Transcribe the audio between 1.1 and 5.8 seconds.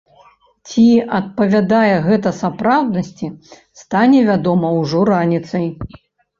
адпавядае гэта сапраўднасці, стане вядома ўжо раніцай.